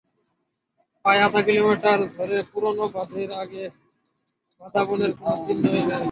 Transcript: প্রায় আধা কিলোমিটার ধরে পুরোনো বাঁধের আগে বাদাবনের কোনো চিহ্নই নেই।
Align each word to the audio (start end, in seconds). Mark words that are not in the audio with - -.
প্রায় 1.05 1.21
আধা 1.25 1.41
কিলোমিটার 1.47 1.99
ধরে 2.15 2.37
পুরোনো 2.51 2.85
বাঁধের 2.95 3.29
আগে 3.41 3.63
বাদাবনের 4.61 5.11
কোনো 5.17 5.35
চিহ্নই 5.45 5.81
নেই। 5.87 5.99